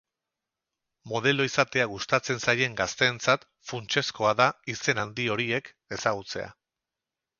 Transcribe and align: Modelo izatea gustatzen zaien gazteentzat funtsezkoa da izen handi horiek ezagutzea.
Modelo 1.09 1.45
izatea 1.49 1.85
gustatzen 1.91 2.41
zaien 2.45 2.77
gazteentzat 2.81 3.45
funtsezkoa 3.73 4.35
da 4.41 4.49
izen 4.75 5.03
handi 5.05 5.29
horiek 5.35 5.71
ezagutzea. 5.99 6.49